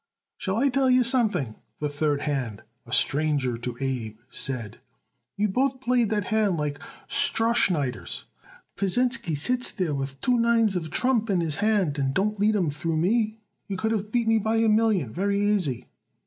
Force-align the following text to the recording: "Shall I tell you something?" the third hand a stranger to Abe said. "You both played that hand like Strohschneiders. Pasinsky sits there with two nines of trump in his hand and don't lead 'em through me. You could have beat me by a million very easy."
"Shall 0.35 0.57
I 0.57 0.69
tell 0.69 0.89
you 0.89 1.03
something?" 1.03 1.57
the 1.79 1.87
third 1.87 2.21
hand 2.21 2.63
a 2.87 2.91
stranger 2.91 3.55
to 3.59 3.77
Abe 3.79 4.17
said. 4.31 4.79
"You 5.37 5.47
both 5.47 5.79
played 5.79 6.09
that 6.09 6.23
hand 6.33 6.57
like 6.57 6.79
Strohschneiders. 7.07 8.23
Pasinsky 8.75 9.37
sits 9.37 9.69
there 9.69 9.93
with 9.93 10.19
two 10.19 10.39
nines 10.39 10.75
of 10.75 10.89
trump 10.89 11.29
in 11.29 11.39
his 11.39 11.57
hand 11.57 11.99
and 11.99 12.15
don't 12.15 12.39
lead 12.39 12.55
'em 12.55 12.71
through 12.71 12.97
me. 12.97 13.37
You 13.67 13.77
could 13.77 13.91
have 13.91 14.11
beat 14.11 14.27
me 14.27 14.39
by 14.39 14.55
a 14.55 14.67
million 14.67 15.13
very 15.13 15.39
easy." 15.39 15.85